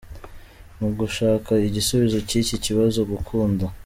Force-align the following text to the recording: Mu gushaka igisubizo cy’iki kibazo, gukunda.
Mu 0.79 0.89
gushaka 0.99 1.51
igisubizo 1.67 2.17
cy’iki 2.27 2.55
kibazo, 2.65 2.99
gukunda. 3.11 3.65